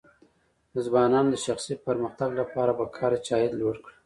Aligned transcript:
د 0.73 0.75
ځوانانو 0.87 1.29
د 1.31 1.37
شخصي 1.45 1.73
پرمختګ 1.87 2.29
لپاره 2.41 2.71
پکار 2.79 3.11
ده 3.15 3.19
چې 3.25 3.31
عاید 3.35 3.53
لوړ 3.61 3.75
کړي. 3.83 3.95